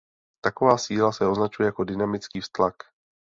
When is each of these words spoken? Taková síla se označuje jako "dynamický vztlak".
Taková 0.41 0.77
síla 0.77 1.11
se 1.11 1.27
označuje 1.27 1.65
jako 1.65 1.83
"dynamický 1.83 2.39
vztlak". 2.41 2.73